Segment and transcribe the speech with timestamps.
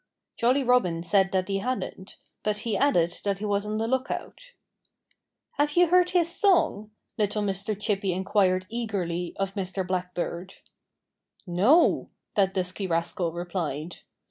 [0.35, 4.51] Jolly Robin said that he hadn't; but he added that he was on the lookout.
[5.59, 6.89] "Have you heard his song?"
[7.19, 7.79] little Mr.
[7.79, 9.85] Chippy inquired eagerly of Mr.
[9.85, 10.55] Blackbird.
[11.45, 13.97] "No!" that dusky rascal replied.